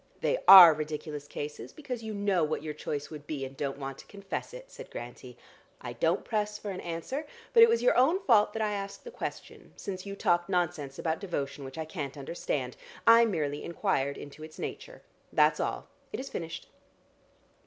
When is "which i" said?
11.63-11.85